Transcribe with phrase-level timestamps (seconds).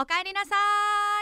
[0.00, 0.54] おかえりなさ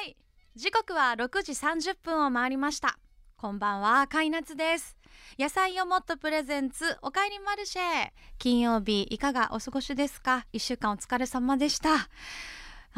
[0.07, 0.17] い。
[0.55, 2.99] 時刻は6時30分を回りました。
[3.39, 4.99] こんばんはかいなつです。
[5.39, 8.11] 野菜をもっとプレゼンツおかえりマルシェ。
[8.39, 10.45] 金曜日いかがお過ごしですか？
[10.53, 12.11] 一週間お疲れ様でした。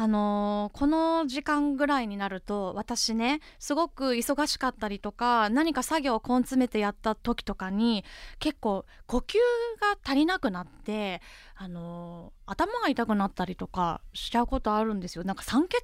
[0.01, 8.05] あのーこの時間ぐらいになると私ねすごく忙しかったりとか何か作業を根詰めてやった時とかに
[8.39, 9.33] 結構呼吸
[9.81, 11.21] が足りなくなって
[11.57, 15.25] あのー頭が痛くなったりとかしちゃうことあるんですよ。
[15.25, 15.83] なんか酸欠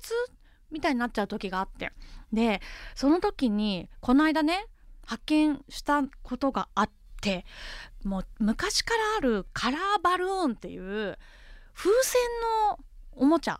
[0.71, 1.91] みたいになっちゃう時があって。
[2.31, 2.61] で
[2.95, 4.65] その時にこの間ね
[5.05, 6.89] 発見したことがあっ
[7.21, 7.45] て
[8.05, 11.17] もう昔からあるカラーバルーンっていう
[11.73, 12.21] 風船
[12.69, 12.79] の
[13.11, 13.59] おもちゃ。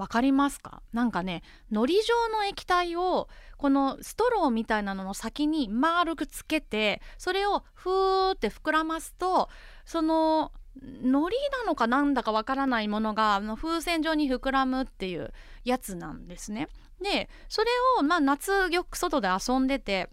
[0.00, 0.82] わかりますか？
[0.94, 3.28] なんかね糊状の液体を
[3.58, 9.50] このストローみたいなのの先に丸くつけてそれをふーって膨らますと
[9.84, 16.68] その糊なのかなんだかわからないものがあの風船状に膨らむっていうやつなんですね。
[17.02, 20.08] でそれをまあ夏よく外で遊んでて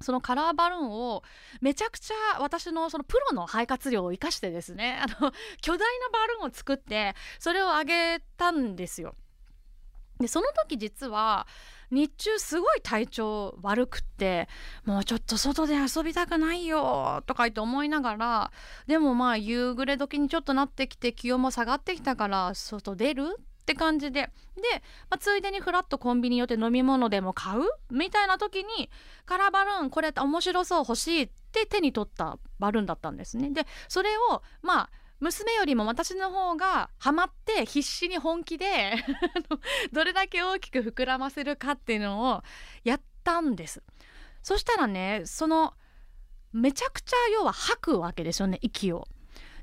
[0.00, 1.22] そのカラーバルーンを
[1.60, 9.14] めちゃくちゃ私のそのプロの肺活量を生かしてですね あの巨大なバルーンを作ってそれをあげたんですよ。
[10.20, 11.46] でその時実は
[11.90, 14.48] 日中すごい体調悪くって
[14.84, 18.52] もうちょっと外で遊びたくないよとか言って思いながら
[18.86, 24.30] でもまあ夕暮れ時にちょっとなってきて気温も下がってきたから外出るって感じでで、
[25.08, 28.90] まあ、ついでにフラッとコンビニ寄って飲み物でも買うみたいな時に
[29.24, 33.50] カラーバルーンこれ面白そう欲しいって手に取ったバルーンだったんですね。
[33.50, 38.92] でそれをまあ娘よりも私の方がハマって必死に本気で
[39.92, 42.42] どれだけ大きく膨らませるかっていうのを
[42.82, 43.82] やったんです。
[44.42, 45.72] そしたらねその
[46.52, 49.08] めちゃくちゃ要は吐くわけですよね息を。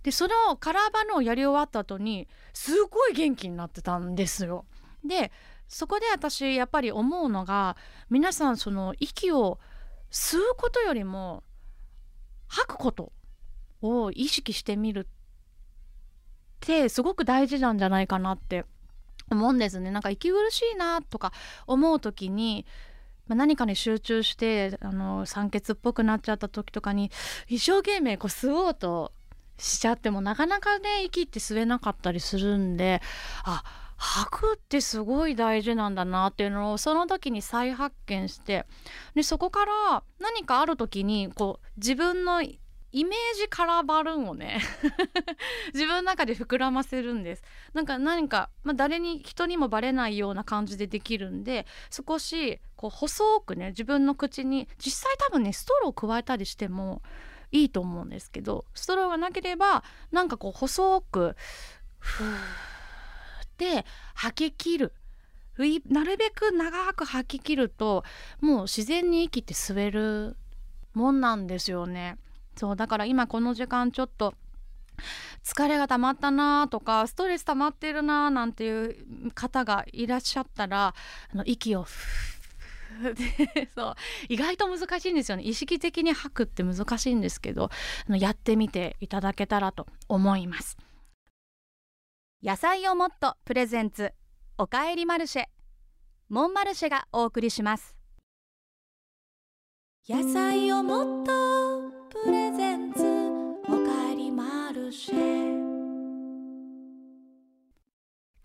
[0.03, 4.65] でそのカラーバルーをやり終わった後にすごい元気になってたんですよ。
[5.05, 5.31] で
[5.67, 7.77] そこで私やっぱり思うのが
[8.09, 9.59] 皆さんその息を
[10.11, 11.43] 吸うことよりも
[12.47, 13.11] 吐くこと
[13.81, 15.05] を意識してみるっ
[16.59, 18.65] てすごく大事なんじゃないかなって
[19.29, 19.91] 思うんですね。
[19.91, 21.31] なんか息苦しいなとか
[21.67, 22.65] 思う時に
[23.27, 27.11] ま何かに集中してあの酸欠っぽくなっちゃった時とかに
[27.47, 29.13] 一生懸命こう吸おうと
[29.61, 33.01] しちゃってもなかなかね息って吸えなかったりするんで
[33.43, 33.63] あ
[33.95, 38.65] 吐くってすごい大事なんだなっていうのをその時に再発見して
[39.13, 44.59] でそこから何かある時にこう自分のイメージカラーバルーンをね
[45.73, 47.43] 自分の中で膨らませるんです。
[47.73, 57.01] なんか何か、まあ、誰に人にもバレないような感じでできるんで少しこう細くね自分の口に実際多分ねストローを加えたりしても
[57.51, 61.35] いいと思うんですけどストローがなければなんかこう細く
[61.99, 63.85] ふーって
[64.15, 64.93] 吐き切る
[65.89, 68.03] なるべく長く吐き切ると
[68.39, 70.35] もう自然に息って吸える
[70.93, 72.17] もんなんですよね。
[72.55, 74.33] そうだから今この時間ちょっと
[75.43, 80.93] 疲れが溜まったなとかストレス溜まってるななんていう方がいらっしゃったら
[81.33, 82.40] あの息をふー
[83.09, 83.95] ってそう。
[84.29, 85.43] 意外と難しいんですよね。
[85.43, 87.69] 意識的に吐くって難しいんですけどあ
[88.09, 90.77] のやってみていただけたらと思います。
[92.43, 94.13] 野菜をもっとプレゼンツ
[94.57, 95.45] おかえりマルシェ。
[96.29, 97.97] モンマルシェがお送りします。
[100.07, 103.03] 野菜をもっとプレゼンツ
[103.67, 105.20] おかえりマルシェ。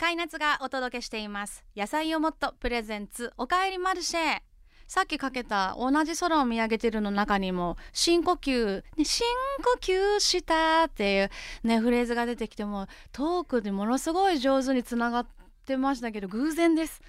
[0.07, 1.65] カイナツがお届けしています。
[1.77, 4.39] 野菜をもっとプレゼンツおかえりマルシェ。
[4.87, 9.27] さっきかけた同じ空を見上げてるの中にも深呼吸、ね、深
[9.65, 11.31] 呼吸したっていう
[11.65, 15.27] ねフレーズが出てきてもトークでものすごい上手につながっ
[15.65, 17.03] てましたけど偶然です。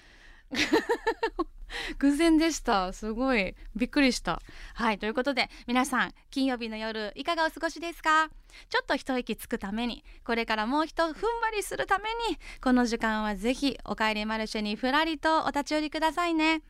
[2.00, 2.94] 偶然でした。
[2.94, 4.42] すごいびっくりした。
[4.76, 8.30] はいということで皆さん金曜日の夜いかがお過ごしですか？
[8.70, 11.22] ちょっと一息つくためにこれからもう一踏ん張
[11.56, 16.62] りするためにこの時間はぜひおかえりマルシェにふらりとお立ち寄りくださいね。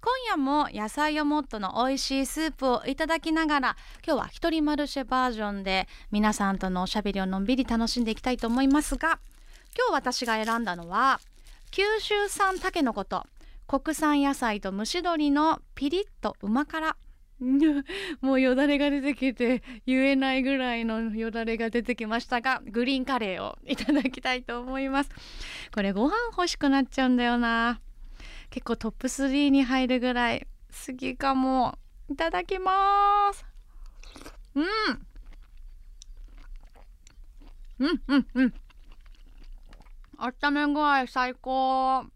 [0.00, 9.20] 今夜も野菜をもっとの美味しいスープをいただきながら今日は一人マルシェバージョンで皆さんとのおしゃべりをのんびり楽しんでいきたいと思いますが
[9.76, 11.20] 今日私が選んだのは
[11.70, 13.26] 九州産たけのこと
[13.70, 16.96] 国産野菜と蒸し鶏のピリッとうま辛。
[18.20, 25.10] もうよだれが出てきて言えないぐらいのよだれが出てきましたがグリーンカレーをいただきたいと思います。
[25.72, 27.80] これご飯欲しくなっちゃうんだよな。
[28.50, 30.48] 結構トップ3に入るぐらい
[30.88, 31.78] 好きかも
[32.08, 33.46] いただきます。
[34.56, 34.66] うん。
[37.78, 38.54] うんうんうん。
[40.18, 42.10] 温め具合最高。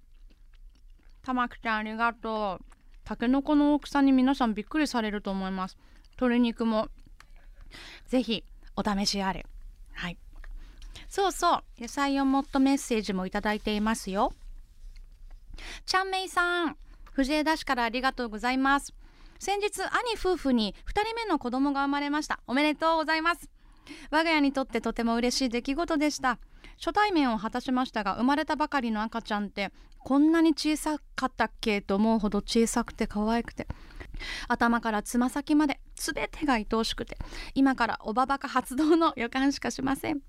[1.25, 2.65] 玉木ちゃんありがとう。
[3.05, 5.77] たけのこの大きさに皆さんびっくりされると思います。
[6.13, 6.89] 鶏肉も。
[8.07, 8.45] ぜひ
[8.77, 9.47] お試しあれ。
[9.93, 10.19] はい。
[11.09, 11.63] そうそう。
[11.81, 14.33] 野菜をもっとメッセージもいただいていますよ。
[15.87, 16.77] ちゃんめいさん
[17.13, 18.93] 藤枝市からありがとうございます。
[19.39, 22.41] 先日兄夫婦に2人目の子供が生まれました。
[22.47, 23.54] おめでとうございます。
[24.11, 26.39] 我が家にとってとても嬉しい出来事でした。
[26.79, 33.69] 初対面を果たしましたが生まれたばかりの赤ちゃんってこんなに小さかったっけと思うほど小さくて可愛くて
[34.49, 37.17] 頭からつま先まで全てが愛おしくて
[37.55, 40.21] 今からおばばか発動の予感しかしません。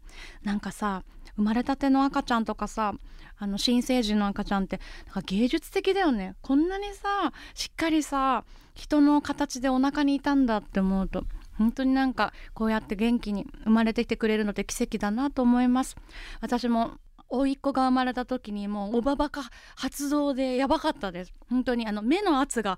[0.44, 1.04] なんかさ
[1.36, 2.94] 生まれたての赤ちゃんとかさ
[3.38, 6.36] あの新生児の赤ちゃんってなんか芸術的だよね。
[6.42, 11.26] こんなにさしっかりさ人の形でお腹にいたんだって思うと
[11.58, 15.96] 本当になんかこうやって元気に生まれてきてくれるのって奇跡だなと思います。
[16.42, 16.92] 私も
[17.30, 21.34] 甥っ子が生まれた時にもうおばばか発動でやばかったです。
[21.50, 22.78] 本当にあの目の圧が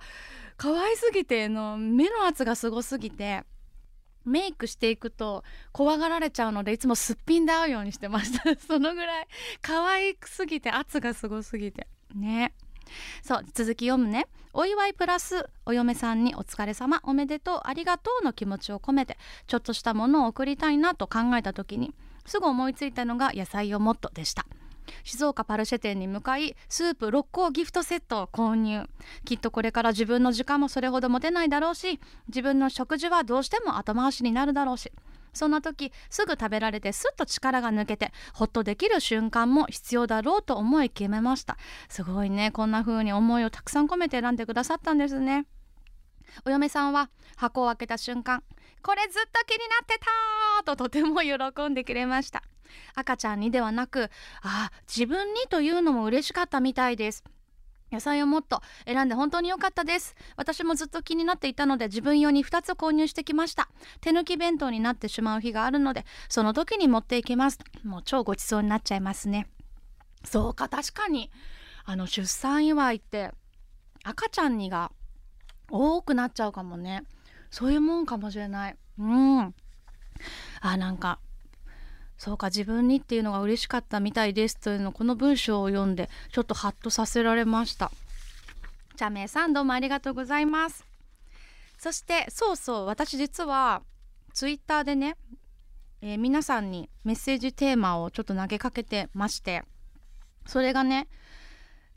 [0.57, 3.43] 可愛すぎての目の圧がすごすぎて
[4.25, 8.55] メイクしていくと怖がられちゃうのでいつもすっぴんで会うようにしてました。
[8.59, 9.27] そのぐらい
[9.61, 11.87] 可愛すぎて圧がすごすぎて。
[12.13, 12.53] ね。
[13.21, 14.27] そう続き読むね。
[14.53, 21.93] お祝いプラスお嫁さんにお疲れ様おめでとうありがとうの気持ちを込めてちょっとしたものを送りたいなと考えた時に
[22.25, 24.45] すぐ思いついたのが野菜をもっとでした。
[25.03, 28.87] 静岡パルシェ店に向かいスープ6個ギフトセットを購入。
[29.25, 34.91] きっとこれから自分の時間もそれほど持てないだろうし自分の食事はどうしても後回しになるだろうし。
[35.37, 41.57] そんな時すぐ食べられてすっと力が抜けてホッとできる瞬間も必要だろうと思い決めました。
[41.87, 45.45] すごいねこんな風に思いをたくさん込めて選んでくださったんですね。
[46.45, 48.43] お嫁さんは箱を開けた瞬間
[48.81, 49.97] これずっと気になって
[50.57, 52.43] たととても喜んでくれました。
[52.95, 54.09] 赤ちゃんにではなく
[54.41, 57.23] あ自分にというのも嬉しかったみたいです。
[57.91, 60.15] 野菜をもっと選んで本当に良かったです。
[60.35, 63.69] 私もずっと気になっていたので自分用に2つ購入してきました。
[64.01, 67.59] 手抜き弁当になってしまう日があるのでその時に持っていきます。
[67.83, 69.47] もう超ごちそうになっちゃいますね。
[70.23, 71.31] そうか確かに。
[71.85, 73.31] あの出産祝いって
[74.03, 74.91] 赤ちゃんにが
[75.69, 77.03] 多くなっちゃうかもね。
[77.49, 78.77] そういうもんかもしれない。
[78.99, 79.55] うん。
[80.59, 81.19] あなんか
[82.17, 87.91] そうか自分にっていうのが嬉しかったみたいですというのこの文章を読んでちょっとハッとさせられました。
[88.95, 90.85] チャメさんどうもありがとうございます。
[91.77, 93.83] そしてそうそう私実は
[94.33, 95.15] ツイッターでね、
[96.01, 99.63] えー、皆さんにメッセージテーマをちょっと投げかけてまして
[100.47, 101.07] それがね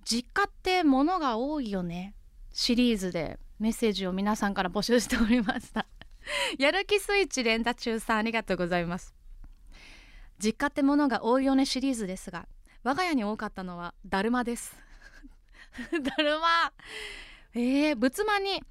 [0.05, 2.15] 実家って物が多いよね
[2.53, 5.87] シリーズでメッセージを皆さんから募集しておりました。
[6.59, 9.15] やる気スイッチ連打中さんありがとうございます。
[10.43, 12.49] 実家ってものが多いよねシリーズですが
[12.83, 14.75] 我が家に多かったのはだるまです。
[15.93, 16.73] だるま。
[17.53, 18.63] えー、仏間に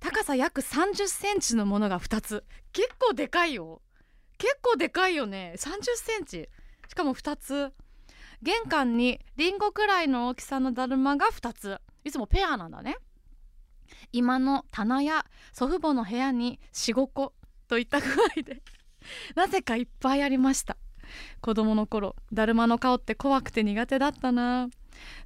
[0.00, 2.44] 高さ約30センチのものが2つ。
[2.72, 3.80] 結構でかいよ。
[4.38, 5.54] 結構でかいよね。
[5.56, 6.48] 30センチ。
[6.88, 7.72] しかも2つ。
[8.42, 11.80] 玄関にリンゴくらいの大きさのだるまが2つ。
[12.02, 12.96] いつもペアなんだね。
[14.10, 17.34] 今の棚や祖父母の部屋に45個
[17.68, 18.62] といった具合で。
[19.36, 20.76] なぜかいっぱいありました。
[21.40, 24.68] 子供の頃だるまの顔って怖くて苦手だったな。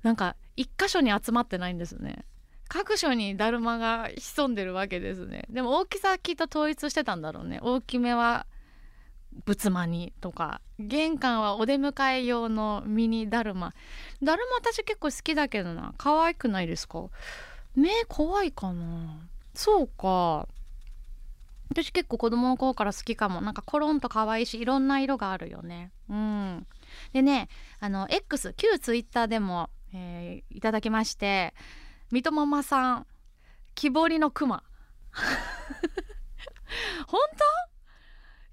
[0.02, 2.24] なんか一箇所に集まってないんですね。
[2.68, 5.44] 各所にだるまが潜んでるわけですね。
[5.48, 7.60] でも大きさきっと統一してたんだろうね。
[7.62, 8.46] 大きめは
[9.44, 13.72] 仏間にとか玄関はお出迎え用のミニだるま。
[14.22, 15.94] だるま私結構好きだけどな。
[15.96, 17.04] 可愛くないですか？
[17.76, 19.16] 目怖いかな。
[19.54, 20.48] そうか。
[21.70, 23.40] 私結構子供の頃から好きかも。
[23.40, 25.92] なんかコロンと可愛いしいろんな色があるよね。
[26.08, 26.66] うん。
[27.12, 27.48] でね
[27.80, 31.54] あの X 旧ツイッターでも、えー、いただきまして
[32.10, 33.06] 三戸ママさん
[33.74, 34.62] 木彫りのクマ
[37.06, 37.44] 本当？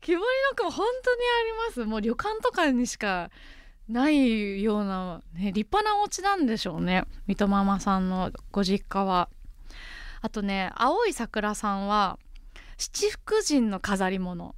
[0.02, 0.20] 木彫り
[0.52, 1.86] のクマ本当にあります。
[1.86, 3.30] もう旅館とかにしか
[3.88, 7.06] ないような、ね、立派なお家なんでしょうね。
[7.28, 9.30] 三戸ママさんのご実家は。
[10.22, 12.18] あとね青い桜さんは
[12.78, 14.56] 七福神の飾り物。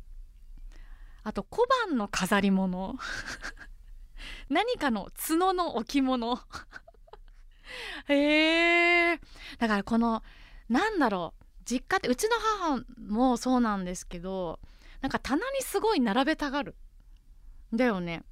[1.24, 2.96] あと小判の飾り物。
[4.50, 6.40] 何かの角の置物。
[8.08, 9.20] へえ。
[9.60, 10.24] だからこの
[10.70, 11.44] なんだろう。
[11.66, 14.62] 実家ってうちの母もそうなんですけど
[15.02, 16.76] なんか棚にすごい並べたがる。
[17.74, 18.24] だよね。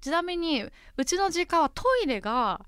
[0.00, 0.64] ちなみに
[0.96, 2.64] うちの実家はトイレが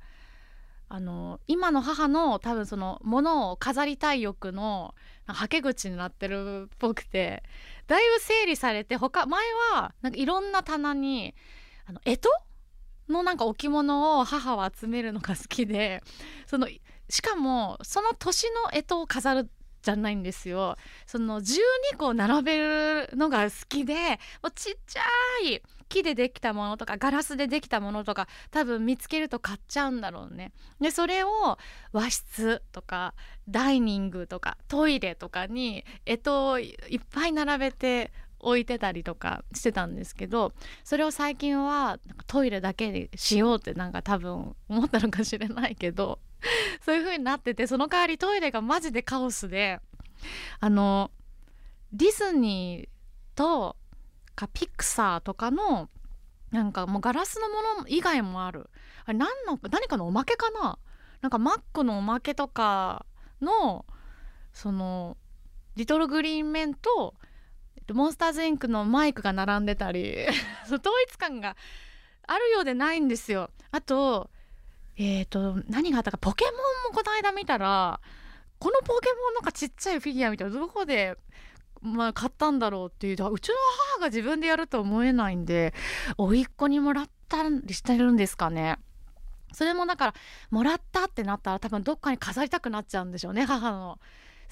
[0.94, 4.94] あの今の母の多分その物を飾りたい欲の
[5.26, 7.42] はけ口になってるっぽくて
[7.86, 11.34] だいぶ整理されて他前はなんかいろんな棚に
[11.86, 12.20] あの干支
[13.10, 16.02] のなんか置物を母は集めるのが好きで
[16.46, 16.68] その
[17.08, 20.76] しかもその年の干支を飾るじゃないんですよ。
[21.06, 23.94] その12個並べるのが好きで
[24.42, 25.02] もうちっちゃ
[25.48, 30.52] い木でできたものとかガラスでできたものとか多分見つけると買っちゃうんだろうね。
[30.80, 31.58] でそれを
[31.92, 33.14] 和室とか
[33.48, 46.18] ダイニングとかトイレとかに干支をいっぱい並べて置いてたりとかしてたんですけどそれを最近はなんかトイレだけにしようってなんか多分思ったのかしれないけど
[46.84, 49.78] そういう風になっててその代わりトイレがマジでカオスで
[50.58, 51.10] あの
[51.92, 53.76] ディズニーと
[54.42, 55.88] かピクサーとかの
[56.50, 58.68] なんかもうガラスのもの以外もある。
[59.04, 60.78] あれ何の何かのおまけかな？
[61.22, 63.06] なんかマックのおまけとか
[63.40, 63.86] の
[64.52, 65.16] その
[65.76, 67.14] リトルグリーンメンと
[67.92, 70.26] モンスターズインクのマイクが並んでたり。
[70.66, 71.56] 統一感が
[72.26, 73.50] あるようでないんですよ。
[73.70, 74.30] あと
[74.96, 76.18] えっ、ー、と何があったか？
[76.18, 76.54] ポケモン
[76.92, 78.00] もこの間見たら
[78.58, 81.16] このポケモンなんかちっちゃいフィギュアみたいなどこで
[81.82, 83.54] まあ、買ったんだろうっていううちの
[83.94, 85.74] 母が自分でやると思えないんで
[86.16, 88.78] 甥っ子にもらったりしてるんですかね。
[89.52, 90.14] それもだから
[90.50, 93.98] もらったってなったら多分どっかに飾りたくなっちゃうんでしょうね母の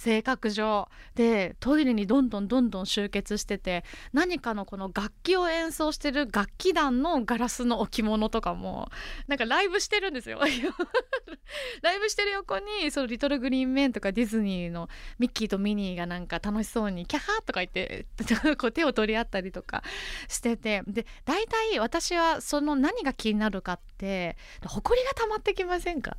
[0.01, 0.89] 性格上。
[1.15, 8.89] でトイレにどんどんどんどん集結してて何かのこの楽器を演奏してる楽器団のガラスの置物とかも
[9.27, 10.41] なんかライブしてるんですよ。
[11.83, 14.89] ライブしてる横にそのリトルグリーンメンとかディズニーの
[15.19, 18.07] ミッキーとミニーがなんか楽しそうにキャハーとか言って
[18.57, 19.83] こう手を取り合ったりとか
[20.29, 26.17] しててで大体私はその何が気になるかって埃が溜まってきませんか？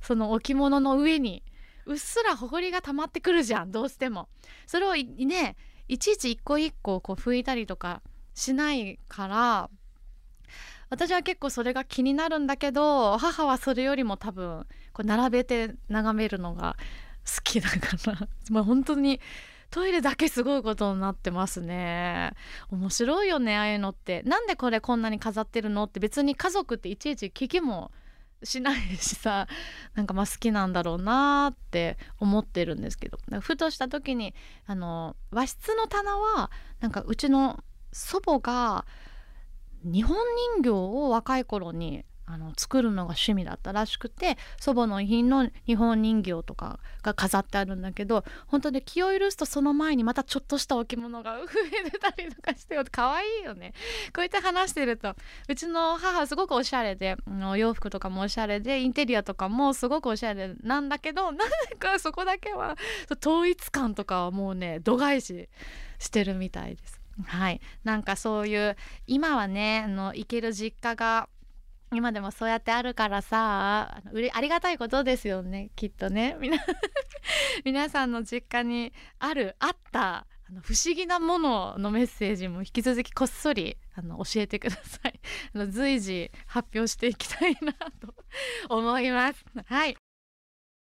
[0.00, 1.42] その置物の上に。
[1.94, 4.28] うっすらほこりが溜まってくるじゃんどうしても。
[4.66, 5.56] それをね
[5.88, 8.02] いちいち一個一個こう拭いたりとか
[8.34, 9.70] しないから
[10.88, 16.76] 私は結構それが気になるんだけど母はそれよりも多分こう並べて眺めるのが
[17.24, 19.20] 好きだから まあ本当に
[19.70, 22.32] トイレだけすごいことになってますね。
[22.70, 24.22] 面白いよねああいうのって。
[24.24, 27.92] なんでこれこんなに飾ってるのって別に家族っていちいち聞きも
[28.42, 29.46] しないしさ
[29.94, 33.18] なんかまあ好きなんだろうなって思ってるんですけど。
[33.40, 34.34] ふとした時に
[34.66, 38.86] あの和室の棚はなんかうちの祖母が
[39.82, 40.16] 日本
[40.56, 51.44] 人形を若い頃にあの作るのが趣味だったらしくて祖母の遺品の日本人形とかが飾ってあるんだけど本当に気を許すとその前にまたちょっとした置物が増
[51.86, 53.72] えてたりとかして可愛いよね
[54.14, 55.14] こうやって話してると
[55.48, 57.16] うちの母すごくおしゃれで
[57.50, 62.76] お洋服とかもおしゃれでインテリアとかもすごくおしゃれなんだけどなぜかそこだけは
[63.22, 65.48] 統一感とかはもうね度外視
[65.98, 67.00] してるみたいです。
[67.26, 71.28] はいなんかそういう今はねあの行ける実家が
[71.92, 76.36] 今でもそうやってあるからさありがたいことですよねきっとね。
[77.64, 85.20] 皆さんの実家にあるあったあの不思議なもののメッセージも引き続きこっそりあの教えてください。
[85.54, 88.14] あの随時発表していきたいなと
[88.68, 89.44] 思います。
[89.66, 89.96] はい。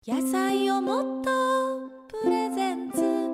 [0.08, 3.29] 野菜をもっとプレゼンツ。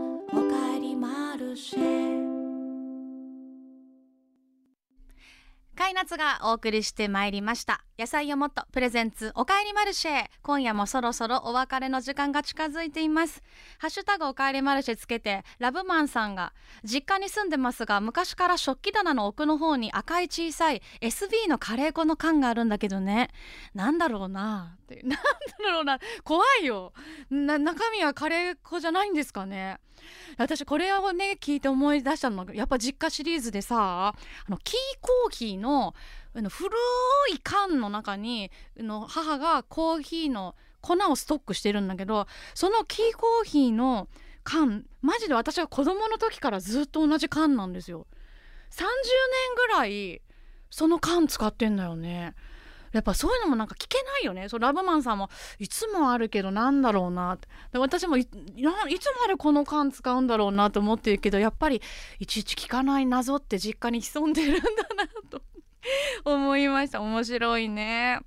[5.78, 7.84] カイナツがお送りしてまいりました。
[8.00, 13.44] 野菜をもっとプレゼンツおかえりマルシェ今夜もそろそろお別れの時間が近づいています。
[13.78, 16.54] ハッシュタグおかえりマルシェつけてラブマンさんが
[16.86, 23.30] 実家に住んでますが昔から食器棚の奥の方に赤い小さい SB のカレー粉の缶があるんだけどね。
[23.74, 24.78] なんだろうな。
[24.86, 26.00] って なんだろうな。
[26.24, 26.94] 怖いよ。
[27.30, 29.80] な中身はカレー粉じゃないんですかね。
[30.38, 34.16] 私これをね聞いて思い出したのがやっぱ実家シリーズでさあ
[34.50, 35.96] のキーコーヒーの
[36.36, 36.70] の古
[37.34, 44.08] い缶の中にの母がコーヒーの粉をストックしてるんだけどそのキーコーヒーの
[44.44, 48.06] 缶マジで私は子供の時からずっと同じ缶なんですよ。
[48.70, 48.88] 30年
[49.56, 50.22] ぐらい
[50.70, 52.36] その缶使ってんだよね。
[52.96, 54.50] やっぱそういうのもなんか聞けないよね。
[54.50, 57.38] そうラブマンさんもいつもあるけどなんだろうな。
[57.72, 58.32] で私もいいつ
[59.12, 61.82] までこの缶使うんだろうなと思ってるけどやっぱり
[62.20, 65.42] いちいち聞かない謎って実家に潜んでるんだなと
[66.24, 67.02] 思いました。
[67.02, 68.22] 面白いね。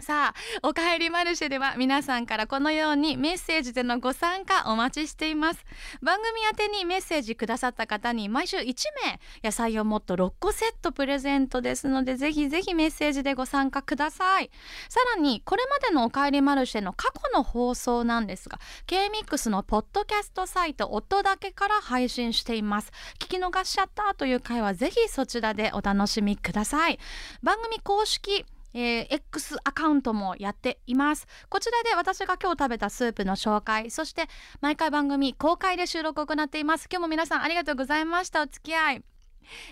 [0.00, 5.64] さあおかえりマルシェでは皆さんからこのようにメッセージでのご参加お待ちしています。
[6.02, 14.50] 番組宛てにメッセージくださった方に毎週1名野菜をもっと6個セットプレゼントですのでぜひぜひメッセージでご参加ください。
[14.88, 22.92] さらにこれまでのおかえりマルシェの過去の放送なんですが K-MIX のポッドキャストサイト音だけから配信しています。
[23.18, 26.98] 聞き逃しちゃったという回はぜひそちらでお楽しみください。
[27.42, 31.26] 番組公式えー、X アカウントもやっています。
[31.48, 34.26] こちらで私が今日食べたスープの紹介そして
[34.60, 36.88] 毎回番組公開で収録を行っています。
[36.90, 38.42] 今日も皆さんありがとうございました。
[38.42, 39.09] お付き合い。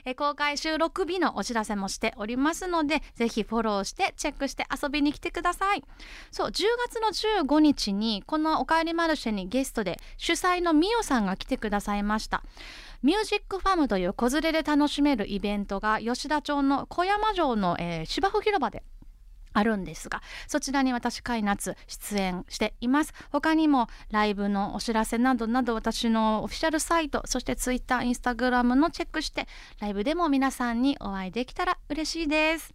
[0.04, 5.82] え公開収録日のお知らせもしておりますのでぜひフォローしてチェックして遊びに来てください。
[6.30, 7.08] そう10月の
[7.44, 12.42] 15日にこの「おかえりマルシェ」にゲストで主催のみおさんが来てくださいました。
[13.02, 18.82] ミュージックファームという子連れで楽しめるイベントが吉田町の小山城の、えー、芝生広場で
[19.52, 23.12] あるんですがそちらに私海夏出演しています。
[23.31, 29.47] 他にもライブのお知らせなどなど私のオフィシャルサイトそしてツイッターインスタグラムのチェックして
[29.81, 32.75] ライブでも皆さんにお会いできたら嬉しいです。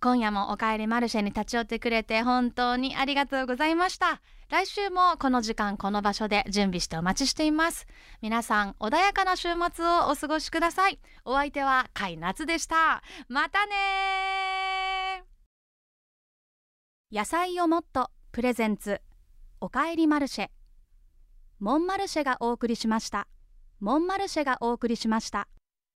[0.00, 4.20] 今夜もおかえりマルシェに立ち寄ってくれて本当にありがとうございました。
[4.48, 7.86] 来週もこの時間この場所で準備してお待ちしています。
[8.22, 10.98] 皆さん穏やかな週末をお過ごしください。
[11.24, 13.02] お相手は海夏でした。
[13.28, 14.47] またね
[17.10, 19.00] 野菜をもっとプレゼンツ。
[19.62, 20.48] おかえりマルシェ。
[21.58, 23.28] モンマルシェがお送りしました。
[23.80, 25.48] モンマルシェがお送りしました。